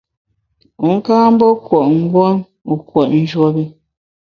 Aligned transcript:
Wu 0.83 0.91
ka 1.05 1.15
mbe 1.33 1.47
kùot 1.65 1.85
nguon 1.99 2.35
wu 2.67 2.75
kùot 2.89 3.09
njuop 3.19 3.55
i. 3.63 3.65